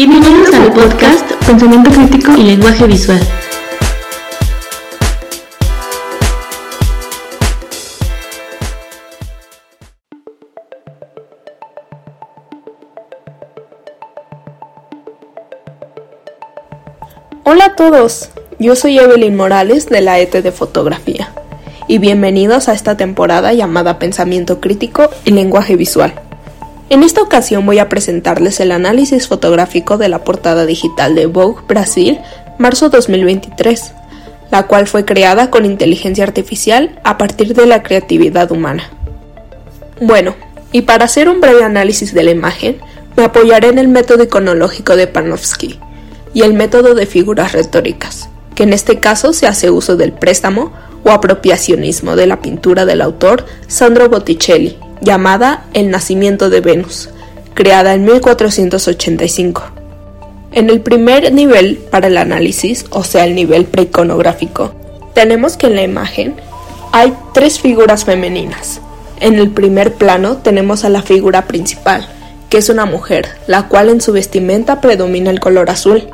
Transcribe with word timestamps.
Bienvenidos 0.00 0.54
al 0.54 0.72
podcast 0.72 1.32
Pensamiento 1.44 1.90
Crítico 1.90 2.30
y 2.36 2.44
Lenguaje 2.44 2.86
Visual. 2.86 3.20
Hola 17.42 17.64
a 17.64 17.74
todos, 17.74 18.30
yo 18.60 18.76
soy 18.76 19.00
Evelyn 19.00 19.34
Morales 19.34 19.88
de 19.88 20.00
la 20.00 20.20
ET 20.20 20.30
de 20.30 20.52
Fotografía 20.52 21.32
y 21.88 21.98
bienvenidos 21.98 22.68
a 22.68 22.72
esta 22.72 22.96
temporada 22.96 23.52
llamada 23.52 23.98
Pensamiento 23.98 24.60
Crítico 24.60 25.10
y 25.24 25.32
Lenguaje 25.32 25.74
Visual. 25.74 26.27
En 26.90 27.02
esta 27.02 27.20
ocasión 27.20 27.66
voy 27.66 27.80
a 27.80 27.90
presentarles 27.90 28.60
el 28.60 28.72
análisis 28.72 29.28
fotográfico 29.28 29.98
de 29.98 30.08
la 30.08 30.24
portada 30.24 30.64
digital 30.64 31.14
de 31.14 31.26
Vogue 31.26 31.60
Brasil, 31.68 32.18
marzo 32.56 32.88
2023, 32.88 33.92
la 34.50 34.66
cual 34.66 34.86
fue 34.86 35.04
creada 35.04 35.50
con 35.50 35.66
inteligencia 35.66 36.24
artificial 36.24 36.98
a 37.04 37.18
partir 37.18 37.52
de 37.54 37.66
la 37.66 37.82
creatividad 37.82 38.50
humana. 38.52 38.90
Bueno, 40.00 40.34
y 40.72 40.82
para 40.82 41.04
hacer 41.04 41.28
un 41.28 41.42
breve 41.42 41.62
análisis 41.62 42.14
de 42.14 42.22
la 42.22 42.30
imagen, 42.30 42.78
me 43.18 43.24
apoyaré 43.24 43.68
en 43.68 43.78
el 43.78 43.88
método 43.88 44.22
iconológico 44.22 44.96
de 44.96 45.08
Panofsky 45.08 45.78
y 46.32 46.40
el 46.40 46.54
método 46.54 46.94
de 46.94 47.04
figuras 47.04 47.52
retóricas, 47.52 48.30
que 48.54 48.62
en 48.62 48.72
este 48.72 48.98
caso 48.98 49.34
se 49.34 49.46
hace 49.46 49.70
uso 49.70 49.96
del 49.96 50.12
préstamo 50.12 50.72
o 51.04 51.10
apropiacionismo 51.10 52.16
de 52.16 52.26
la 52.26 52.40
pintura 52.40 52.86
del 52.86 53.02
autor 53.02 53.44
Sandro 53.66 54.08
Botticelli 54.08 54.78
llamada 55.00 55.64
El 55.74 55.90
nacimiento 55.90 56.50
de 56.50 56.60
Venus, 56.60 57.10
creada 57.54 57.94
en 57.94 58.04
1485. 58.04 59.62
En 60.52 60.70
el 60.70 60.80
primer 60.80 61.32
nivel 61.32 61.78
para 61.90 62.06
el 62.06 62.16
análisis, 62.16 62.86
o 62.90 63.04
sea 63.04 63.24
el 63.24 63.34
nivel 63.34 63.66
preiconográfico, 63.66 64.72
tenemos 65.14 65.56
que 65.56 65.66
en 65.66 65.76
la 65.76 65.82
imagen 65.82 66.36
hay 66.92 67.12
tres 67.34 67.60
figuras 67.60 68.04
femeninas. 68.04 68.80
En 69.20 69.34
el 69.34 69.50
primer 69.50 69.94
plano 69.94 70.38
tenemos 70.38 70.84
a 70.84 70.88
la 70.88 71.02
figura 71.02 71.46
principal, 71.46 72.08
que 72.48 72.58
es 72.58 72.68
una 72.68 72.86
mujer, 72.86 73.28
la 73.46 73.68
cual 73.68 73.88
en 73.88 74.00
su 74.00 74.12
vestimenta 74.12 74.80
predomina 74.80 75.30
el 75.30 75.40
color 75.40 75.70
azul, 75.70 76.08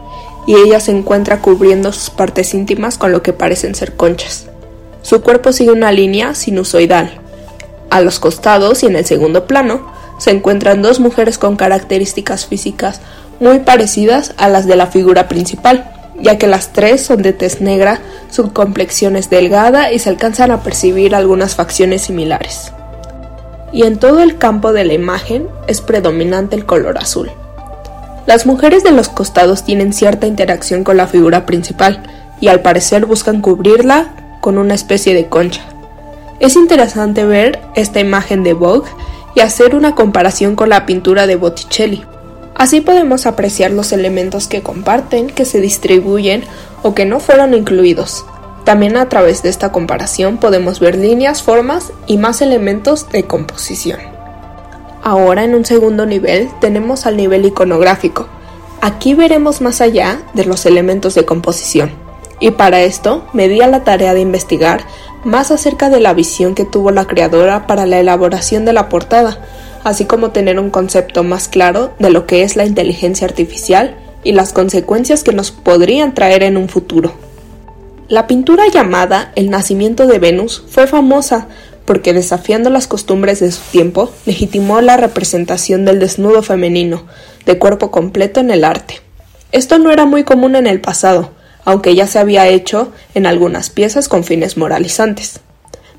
y 0.46 0.56
ella 0.56 0.80
se 0.80 0.90
encuentra 0.90 1.40
cubriendo 1.40 1.92
sus 1.92 2.10
partes 2.10 2.54
íntimas 2.54 2.98
con 2.98 3.12
lo 3.12 3.22
que 3.22 3.32
parecen 3.32 3.74
ser 3.74 3.94
conchas. 3.94 4.46
Su 5.02 5.22
cuerpo 5.22 5.52
sigue 5.52 5.70
una 5.70 5.92
línea 5.92 6.34
sinusoidal, 6.34 7.20
a 7.94 8.00
los 8.00 8.18
costados 8.18 8.82
y 8.82 8.86
en 8.86 8.96
el 8.96 9.04
segundo 9.04 9.46
plano 9.46 9.86
se 10.18 10.32
encuentran 10.32 10.82
dos 10.82 10.98
mujeres 10.98 11.38
con 11.38 11.54
características 11.54 12.44
físicas 12.44 13.00
muy 13.38 13.60
parecidas 13.60 14.34
a 14.36 14.48
las 14.48 14.66
de 14.66 14.74
la 14.74 14.88
figura 14.88 15.28
principal, 15.28 15.92
ya 16.20 16.36
que 16.36 16.48
las 16.48 16.72
tres 16.72 17.06
son 17.06 17.22
de 17.22 17.32
tez 17.32 17.60
negra, 17.60 18.00
su 18.30 18.52
complexión 18.52 19.14
es 19.14 19.30
delgada 19.30 19.92
y 19.92 20.00
se 20.00 20.08
alcanzan 20.08 20.50
a 20.50 20.64
percibir 20.64 21.14
algunas 21.14 21.54
facciones 21.54 22.02
similares. 22.02 22.72
Y 23.72 23.84
en 23.84 23.98
todo 23.98 24.22
el 24.22 24.38
campo 24.38 24.72
de 24.72 24.84
la 24.84 24.94
imagen 24.94 25.46
es 25.68 25.80
predominante 25.80 26.56
el 26.56 26.66
color 26.66 26.98
azul. 26.98 27.30
Las 28.26 28.44
mujeres 28.44 28.82
de 28.82 28.90
los 28.90 29.08
costados 29.08 29.64
tienen 29.64 29.92
cierta 29.92 30.26
interacción 30.26 30.82
con 30.82 30.96
la 30.96 31.06
figura 31.06 31.46
principal 31.46 32.02
y 32.40 32.48
al 32.48 32.60
parecer 32.60 33.06
buscan 33.06 33.40
cubrirla 33.40 34.38
con 34.40 34.58
una 34.58 34.74
especie 34.74 35.14
de 35.14 35.28
concha. 35.28 35.62
Es 36.40 36.56
interesante 36.56 37.24
ver 37.24 37.60
esta 37.74 38.00
imagen 38.00 38.42
de 38.42 38.54
Vogue 38.54 38.90
y 39.34 39.40
hacer 39.40 39.74
una 39.74 39.94
comparación 39.94 40.56
con 40.56 40.68
la 40.68 40.86
pintura 40.86 41.26
de 41.26 41.36
Botticelli. 41.36 42.04
Así 42.54 42.80
podemos 42.80 43.26
apreciar 43.26 43.70
los 43.70 43.92
elementos 43.92 44.46
que 44.46 44.62
comparten, 44.62 45.28
que 45.28 45.44
se 45.44 45.60
distribuyen 45.60 46.44
o 46.82 46.94
que 46.94 47.04
no 47.04 47.20
fueron 47.20 47.54
incluidos. 47.54 48.24
También 48.64 48.96
a 48.96 49.08
través 49.08 49.42
de 49.42 49.50
esta 49.50 49.72
comparación 49.72 50.38
podemos 50.38 50.80
ver 50.80 50.96
líneas, 50.96 51.42
formas 51.42 51.92
y 52.06 52.16
más 52.16 52.40
elementos 52.42 53.08
de 53.10 53.24
composición. 53.24 53.98
Ahora 55.02 55.44
en 55.44 55.54
un 55.54 55.64
segundo 55.64 56.06
nivel 56.06 56.48
tenemos 56.60 57.06
al 57.06 57.16
nivel 57.16 57.44
iconográfico. 57.44 58.26
Aquí 58.80 59.14
veremos 59.14 59.60
más 59.60 59.80
allá 59.80 60.22
de 60.32 60.44
los 60.44 60.64
elementos 60.66 61.14
de 61.14 61.24
composición. 61.24 62.03
Y 62.40 62.52
para 62.52 62.82
esto 62.82 63.26
me 63.32 63.48
di 63.48 63.60
a 63.60 63.68
la 63.68 63.84
tarea 63.84 64.14
de 64.14 64.20
investigar 64.20 64.84
más 65.24 65.50
acerca 65.50 65.88
de 65.88 66.00
la 66.00 66.14
visión 66.14 66.54
que 66.54 66.64
tuvo 66.64 66.90
la 66.90 67.06
creadora 67.06 67.66
para 67.66 67.86
la 67.86 67.98
elaboración 67.98 68.64
de 68.64 68.72
la 68.72 68.88
portada, 68.88 69.38
así 69.84 70.04
como 70.04 70.30
tener 70.30 70.58
un 70.58 70.70
concepto 70.70 71.24
más 71.24 71.48
claro 71.48 71.92
de 71.98 72.10
lo 72.10 72.26
que 72.26 72.42
es 72.42 72.56
la 72.56 72.66
inteligencia 72.66 73.26
artificial 73.26 73.96
y 74.22 74.32
las 74.32 74.52
consecuencias 74.52 75.22
que 75.22 75.32
nos 75.32 75.50
podrían 75.50 76.14
traer 76.14 76.42
en 76.42 76.56
un 76.56 76.68
futuro. 76.68 77.12
La 78.08 78.26
pintura 78.26 78.64
llamada 78.68 79.32
El 79.34 79.50
nacimiento 79.50 80.06
de 80.06 80.18
Venus 80.18 80.64
fue 80.68 80.86
famosa 80.86 81.48
porque 81.84 82.12
desafiando 82.12 82.70
las 82.70 82.86
costumbres 82.86 83.40
de 83.40 83.52
su 83.52 83.60
tiempo, 83.70 84.10
legitimó 84.24 84.80
la 84.80 84.96
representación 84.96 85.84
del 85.84 86.00
desnudo 86.00 86.42
femenino, 86.42 87.04
de 87.44 87.58
cuerpo 87.58 87.90
completo 87.90 88.40
en 88.40 88.50
el 88.50 88.64
arte. 88.64 89.00
Esto 89.52 89.78
no 89.78 89.90
era 89.90 90.06
muy 90.06 90.24
común 90.24 90.56
en 90.56 90.66
el 90.66 90.80
pasado, 90.80 91.32
aunque 91.64 91.94
ya 91.94 92.06
se 92.06 92.18
había 92.18 92.48
hecho 92.48 92.92
en 93.14 93.26
algunas 93.26 93.70
piezas 93.70 94.08
con 94.08 94.24
fines 94.24 94.56
moralizantes. 94.56 95.40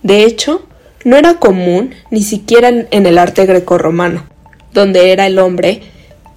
De 0.03 0.24
hecho, 0.24 0.68
no 1.03 1.18
era 1.18 1.36
común 1.36 1.94
ni 2.09 2.24
siquiera 2.24 2.70
en, 2.70 3.06
el 3.06 3.18
arte 3.18 3.46
grecorromano, 3.46 4.26
donde 4.74 5.12
era 5.12 5.28
el 5.28 5.40
hombre 5.40 5.81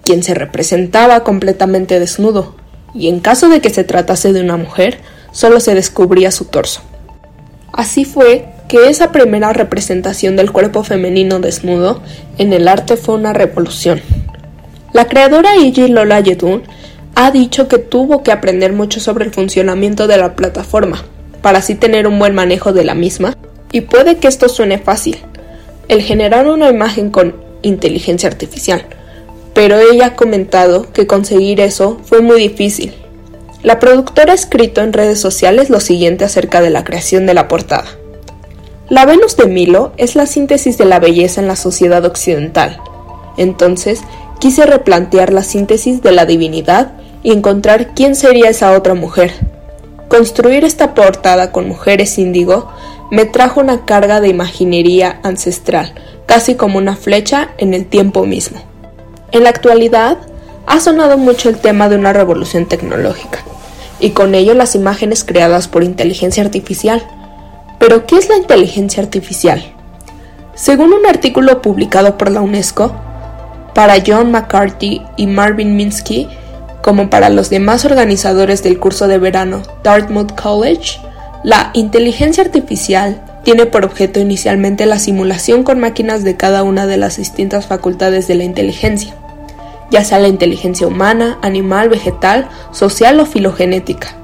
quien 0.05 0.23
se 0.23 0.35
representaba 0.35 1.25
completamente 1.25 1.99
desnudo, 1.99 2.57
y 2.95 3.09
en 3.09 3.21
caso 3.21 3.49
de 3.49 3.61
que 3.61 3.71
se 3.71 3.85
tratase 3.85 4.33
de 4.33 4.41
una 4.41 4.57
mujer, 4.57 4.99
solo 5.33 5.61
se 5.61 5.75
descubría 5.75 6.31
su 6.31 6.47
torso. 6.47 6.83
Así 7.73 8.05
fue 8.05 8.47
que 8.69 8.89
esa 8.89 9.13
primera 9.13 9.53
representación 9.53 10.37
del 10.37 10.53
cuerpo 10.53 10.83
femenino 10.83 11.41
desnudo 11.41 12.03
en 12.39 12.53
el 12.53 12.69
arte 12.69 12.97
fue 12.97 13.15
una 13.15 13.33
revolución. 13.33 14.01
La 14.93 15.07
creadora 15.07 15.57
Iji 15.57 15.89
Lola 15.89 16.21
Yedun 16.21 16.63
ha 17.21 17.33
dicho 17.33 17.67
que 17.67 17.79
tuvo 17.79 18.23
que 18.23 18.31
aprender 18.31 18.73
mucho 18.73 19.01
sobre 19.01 19.25
el 19.25 19.33
funcionamiento 19.33 20.07
de 20.07 20.19
la 20.19 20.37
plataforma, 20.37 21.05
para 21.43 21.59
así 21.59 21.75
tener 21.75 22.07
un 22.07 22.17
buen 22.21 22.33
manejo 22.33 22.73
de 22.73 22.85
la 22.85 22.95
misma, 22.95 23.37
y 23.73 23.81
puede 23.81 24.19
que 24.19 24.29
esto 24.29 24.49
suene 24.49 24.79
fácil, 24.79 25.19
el 25.89 26.01
generar 26.03 26.47
una 26.47 26.71
imagen 26.71 27.11
con 27.11 27.35
inteligencia 27.63 28.29
artificial, 28.29 28.85
pero 29.53 29.81
ella 29.81 30.07
ha 30.07 30.15
comentado 30.15 30.93
que 30.93 31.09
conseguir 31.09 31.61
eso 31.61 31.99
fue 32.05 32.21
muy 32.21 32.39
difícil. 32.39 32.95
La 33.65 33.81
productora 33.81 34.31
ha 34.31 34.37
escrito 34.37 34.83
en 34.83 34.93
redes 34.93 35.21
sociales 35.21 35.71
lo 35.71 35.81
siguiente 35.81 36.25
acerca 36.25 36.61
de 36.61 36.71
la 36.71 36.85
creación 36.85 37.27
de 37.27 37.35
la 37.35 37.49
portada. 37.49 37.89
La 38.89 39.07
Venus 39.07 39.37
de 39.37 39.47
Milo 39.47 39.93
es 39.97 40.15
la 40.15 40.27
síntesis 40.27 40.79
de 40.79 40.85
la 40.85 41.01
belleza 41.01 41.41
en 41.41 41.49
la 41.49 41.57
sociedad 41.57 42.05
occidental. 42.05 42.81
Entonces, 43.37 44.03
quise 44.39 44.67
replantear 44.67 45.33
la 45.33 45.43
síntesis 45.43 46.01
de 46.01 46.13
la 46.13 46.25
divinidad 46.25 46.93
y 47.23 47.33
encontrar 47.33 47.95
quién 47.95 48.15
sería 48.15 48.51
esa 48.51 48.73
otra 48.73 48.95
mujer. 48.95 49.33
Construir 50.09 50.65
esta 50.65 50.95
portada 50.95 51.53
con 51.53 51.69
mujeres 51.69 52.19
índigo 52.19 52.71
me 53.11 53.25
trajo 53.25 53.61
una 53.61 53.85
carga 53.85 54.21
de 54.21 54.29
imaginería 54.29 55.21
ancestral, 55.23 55.93
casi 56.27 56.55
como 56.55 56.79
una 56.79 56.97
flecha 56.97 57.51
en 57.59 57.75
el 57.75 57.87
tiempo 57.87 58.27
mismo. 58.27 58.61
En 59.33 59.45
la 59.45 59.51
actualidad, 59.51 60.19
ha 60.67 60.81
sonado 60.81 61.17
mucho 61.17 61.49
el 61.49 61.59
tema 61.59 61.89
de 61.89 61.97
una 61.97 62.13
revolución 62.13 62.67
tecnológica, 62.67 63.41
y 64.01 64.11
con 64.11 64.35
ello 64.35 64.55
las 64.55 64.75
imágenes 64.75 65.25
creadas 65.25 65.69
por 65.69 65.83
inteligencia 65.83 66.43
artificial. 66.43 67.03
Pero, 67.79 68.07
¿qué 68.07 68.17
es 68.17 68.29
la 68.29 68.37
inteligencia 68.37 69.03
artificial? 69.03 69.63
Según 70.55 70.93
un 70.93 71.07
artículo 71.07 71.63
publicado 71.63 72.19
por 72.19 72.31
la 72.31 72.41
UNESCO, 72.41 72.93
para 73.75 73.95
John 74.05 74.31
McCarthy 74.31 75.03
y 75.17 75.27
Marvin 75.27 75.77
Minsky, 75.77 76.29
como 76.83 77.11
para 77.11 77.29
los 77.29 77.51
demás 77.51 77.85
organizadores 77.85 78.63
del 78.63 78.79
curso 78.79 79.09
de 79.09 79.19
verano 79.19 79.63
Dartmouth 79.83 80.33
College, 80.41 81.01
la 81.45 81.71
inteligencia 81.75 82.43
artificial 82.43 83.23
tiene 83.45 83.67
por 83.67 83.85
objeto 83.85 84.21
inicialmente 84.21 84.87
la 84.87 84.99
simulación 84.99 85.63
con 85.63 85.81
máquinas 85.81 86.25
de 86.25 86.37
cada 86.37 86.63
una 86.63 86.87
de 86.87 86.97
las 86.97 87.17
distintas 87.17 87.67
facultades 87.67 88.29
de 88.29 88.35
la 88.35 88.45
inteligencia, 88.45 89.15
ya 89.91 90.05
sea 90.05 90.19
la 90.19 90.29
inteligencia 90.29 90.87
humana, 90.87 91.39
animal, 91.43 91.89
vegetal, 91.89 92.49
social 92.73 93.21
o 93.21 93.27
filogenética. 93.27 94.17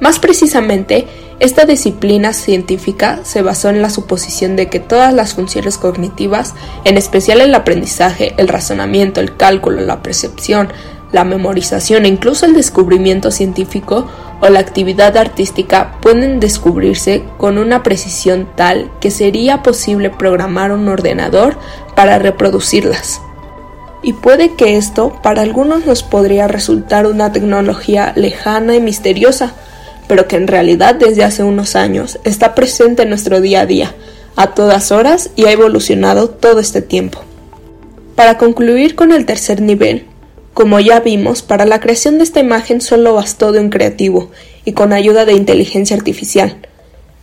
Más 0.00 0.18
precisamente, 0.18 1.06
esta 1.38 1.64
disciplina 1.64 2.32
científica 2.32 3.20
se 3.22 3.42
basó 3.42 3.70
en 3.70 3.82
la 3.82 3.90
suposición 3.90 4.54
de 4.54 4.68
que 4.68 4.80
todas 4.80 5.14
las 5.14 5.34
funciones 5.34 5.78
cognitivas, 5.78 6.54
en 6.84 6.96
especial 6.98 7.40
el 7.40 7.54
aprendizaje, 7.54 8.34
el 8.36 8.48
razonamiento, 8.48 9.20
el 9.20 9.36
cálculo, 9.36 9.80
la 9.80 10.02
percepción, 10.02 10.68
la 11.12 11.24
memorización 11.24 12.04
e 12.04 12.08
incluso 12.08 12.46
el 12.46 12.54
descubrimiento 12.54 13.30
científico 13.30 14.08
o 14.40 14.48
la 14.48 14.58
actividad 14.58 15.16
artística 15.16 15.98
pueden 16.00 16.40
descubrirse 16.40 17.22
con 17.36 17.58
una 17.58 17.82
precisión 17.82 18.48
tal 18.56 18.90
que 19.00 19.10
sería 19.10 19.62
posible 19.62 20.10
programar 20.10 20.72
un 20.72 20.88
ordenador 20.88 21.56
para 21.94 22.18
reproducirlas. 22.18 23.20
Y 24.02 24.14
puede 24.14 24.54
que 24.54 24.76
esto 24.76 25.20
para 25.22 25.42
algunos 25.42 25.86
nos 25.86 26.02
podría 26.02 26.48
resultar 26.48 27.06
una 27.06 27.30
tecnología 27.30 28.12
lejana 28.16 28.74
y 28.74 28.80
misteriosa, 28.80 29.52
pero 30.08 30.26
que 30.26 30.36
en 30.36 30.48
realidad 30.48 30.96
desde 30.96 31.22
hace 31.22 31.44
unos 31.44 31.76
años 31.76 32.18
está 32.24 32.54
presente 32.56 33.02
en 33.02 33.10
nuestro 33.10 33.40
día 33.40 33.60
a 33.60 33.66
día, 33.66 33.94
a 34.34 34.54
todas 34.54 34.90
horas 34.90 35.30
y 35.36 35.44
ha 35.44 35.52
evolucionado 35.52 36.30
todo 36.30 36.58
este 36.58 36.82
tiempo. 36.82 37.20
Para 38.16 38.38
concluir 38.38 38.96
con 38.96 39.12
el 39.12 39.24
tercer 39.24 39.60
nivel, 39.60 40.06
como 40.54 40.80
ya 40.80 41.00
vimos, 41.00 41.42
para 41.42 41.64
la 41.64 41.80
creación 41.80 42.18
de 42.18 42.24
esta 42.24 42.40
imagen 42.40 42.80
solo 42.80 43.14
bastó 43.14 43.52
de 43.52 43.60
un 43.60 43.70
creativo 43.70 44.30
y 44.64 44.72
con 44.72 44.92
ayuda 44.92 45.24
de 45.24 45.32
inteligencia 45.32 45.96
artificial. 45.96 46.56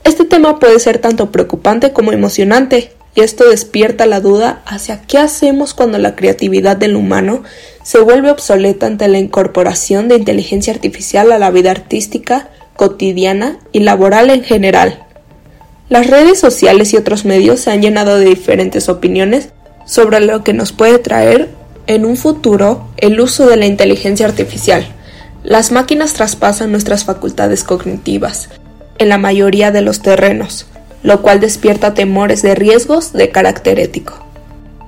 Este 0.03 0.25
tema 0.25 0.57
puede 0.59 0.79
ser 0.79 0.97
tanto 0.97 1.31
preocupante 1.31 1.91
como 1.91 2.11
emocionante, 2.11 2.91
y 3.15 3.21
esto 3.21 3.49
despierta 3.49 4.05
la 4.05 4.19
duda 4.19 4.61
hacia 4.65 5.01
qué 5.01 5.17
hacemos 5.17 5.73
cuando 5.73 5.97
la 5.97 6.15
creatividad 6.15 6.77
del 6.77 6.95
humano 6.95 7.43
se 7.83 7.99
vuelve 7.99 8.31
obsoleta 8.31 8.85
ante 8.85 9.07
la 9.07 9.17
incorporación 9.17 10.07
de 10.07 10.15
inteligencia 10.15 10.73
artificial 10.73 11.31
a 11.31 11.39
la 11.39 11.51
vida 11.51 11.71
artística, 11.71 12.49
cotidiana 12.75 13.59
y 13.71 13.79
laboral 13.79 14.29
en 14.29 14.43
general. 14.43 15.05
Las 15.89 16.07
redes 16.07 16.39
sociales 16.39 16.93
y 16.93 16.97
otros 16.97 17.25
medios 17.25 17.59
se 17.61 17.71
han 17.71 17.81
llenado 17.81 18.17
de 18.17 18.25
diferentes 18.25 18.89
opiniones 18.89 19.49
sobre 19.85 20.19
lo 20.19 20.43
que 20.43 20.53
nos 20.53 20.71
puede 20.71 20.99
traer 20.99 21.49
en 21.89 22.06
un 22.06 22.18
futuro 22.18 22.88
el 22.97 23.19
uso 23.19 23.47
de 23.47 23.57
la 23.57 23.65
inteligencia 23.65 24.27
artificial. 24.27 24.86
Las 25.44 25.71
máquinas 25.71 26.13
traspasan 26.13 26.71
nuestras 26.71 27.03
facultades 27.03 27.63
cognitivas 27.63 28.50
en 29.00 29.09
la 29.09 29.18
mayoría 29.18 29.71
de 29.71 29.81
los 29.81 30.03
terrenos, 30.03 30.68
lo 31.01 31.24
cual 31.24 31.39
despierta 31.39 31.95
temores 31.95 32.44
de 32.44 32.53
riesgos 32.53 33.12
de 33.12 33.30
carácter 33.31 33.80
ético. 33.80 34.13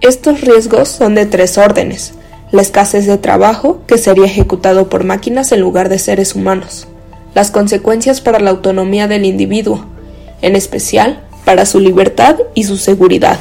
Estos 0.01 0.41
riesgos 0.41 0.89
son 0.89 1.15
de 1.15 1.25
tres 1.25 1.57
órdenes. 1.57 2.13
La 2.51 2.61
escasez 2.61 3.07
de 3.07 3.17
trabajo, 3.17 3.81
que 3.87 3.97
sería 3.97 4.25
ejecutado 4.25 4.87
por 4.87 5.03
máquinas 5.03 5.51
en 5.51 5.61
lugar 5.61 5.89
de 5.89 5.97
seres 5.97 6.35
humanos. 6.35 6.87
Las 7.33 7.49
consecuencias 7.49 8.21
para 8.21 8.39
la 8.39 8.51
autonomía 8.51 9.07
del 9.07 9.25
individuo, 9.25 9.85
en 10.43 10.55
especial 10.55 11.23
para 11.45 11.65
su 11.65 11.79
libertad 11.79 12.35
y 12.53 12.65
su 12.65 12.77
seguridad. 12.77 13.39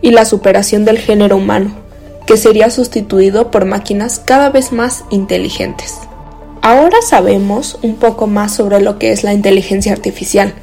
Y 0.00 0.12
la 0.12 0.24
superación 0.24 0.84
del 0.84 0.98
género 0.98 1.38
humano, 1.38 1.79
que 2.26 2.36
sería 2.36 2.70
sustituido 2.70 3.50
por 3.50 3.64
máquinas 3.64 4.18
cada 4.18 4.50
vez 4.50 4.72
más 4.72 5.04
inteligentes. 5.10 5.98
Ahora 6.62 6.98
sabemos 7.02 7.78
un 7.82 7.96
poco 7.96 8.26
más 8.26 8.54
sobre 8.54 8.80
lo 8.80 8.98
que 8.98 9.12
es 9.12 9.24
la 9.24 9.32
inteligencia 9.32 9.92
artificial, 9.92 10.54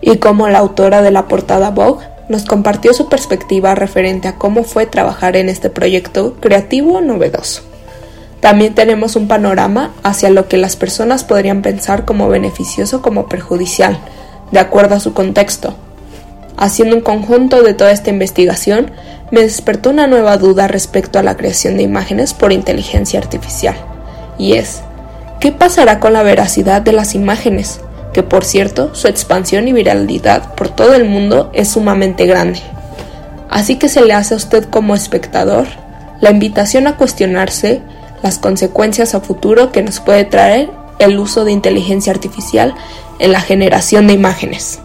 y 0.00 0.16
como 0.18 0.48
la 0.48 0.58
autora 0.58 1.02
de 1.02 1.10
la 1.10 1.28
portada 1.28 1.70
Vogue 1.70 2.04
nos 2.28 2.44
compartió 2.44 2.92
su 2.92 3.08
perspectiva 3.08 3.74
referente 3.74 4.28
a 4.28 4.36
cómo 4.36 4.64
fue 4.64 4.86
trabajar 4.86 5.36
en 5.36 5.48
este 5.48 5.70
proyecto 5.70 6.34
creativo 6.40 7.00
novedoso. 7.00 7.62
También 8.40 8.74
tenemos 8.74 9.16
un 9.16 9.28
panorama 9.28 9.94
hacia 10.02 10.30
lo 10.30 10.48
que 10.48 10.56
las 10.56 10.76
personas 10.76 11.24
podrían 11.24 11.62
pensar 11.62 12.04
como 12.04 12.28
beneficioso 12.28 13.00
como 13.00 13.28
perjudicial, 13.28 13.98
de 14.52 14.60
acuerdo 14.60 14.96
a 14.96 15.00
su 15.00 15.14
contexto. 15.14 15.74
Haciendo 16.56 16.96
un 16.96 17.02
conjunto 17.02 17.62
de 17.62 17.74
toda 17.74 17.92
esta 17.92 18.10
investigación, 18.10 18.92
me 19.30 19.42
despertó 19.42 19.90
una 19.90 20.06
nueva 20.06 20.36
duda 20.36 20.68
respecto 20.68 21.18
a 21.18 21.22
la 21.22 21.36
creación 21.36 21.76
de 21.76 21.82
imágenes 21.82 22.34
por 22.34 22.52
inteligencia 22.52 23.18
artificial, 23.18 23.76
y 24.38 24.54
es, 24.54 24.82
¿qué 25.40 25.52
pasará 25.52 26.00
con 26.00 26.12
la 26.12 26.22
veracidad 26.22 26.82
de 26.82 26.92
las 26.92 27.14
imágenes? 27.14 27.80
que 28.16 28.22
por 28.22 28.46
cierto 28.46 28.94
su 28.94 29.08
expansión 29.08 29.68
y 29.68 29.74
viralidad 29.74 30.54
por 30.54 30.70
todo 30.70 30.94
el 30.94 31.04
mundo 31.04 31.50
es 31.52 31.68
sumamente 31.68 32.24
grande. 32.24 32.60
Así 33.50 33.76
que 33.76 33.90
se 33.90 34.00
le 34.00 34.14
hace 34.14 34.32
a 34.32 34.38
usted 34.38 34.64
como 34.70 34.94
espectador 34.94 35.66
la 36.22 36.30
invitación 36.30 36.86
a 36.86 36.96
cuestionarse 36.96 37.82
las 38.22 38.38
consecuencias 38.38 39.14
a 39.14 39.20
futuro 39.20 39.70
que 39.70 39.82
nos 39.82 40.00
puede 40.00 40.24
traer 40.24 40.70
el 40.98 41.18
uso 41.18 41.44
de 41.44 41.52
inteligencia 41.52 42.10
artificial 42.10 42.74
en 43.18 43.32
la 43.32 43.42
generación 43.42 44.06
de 44.06 44.14
imágenes. 44.14 44.80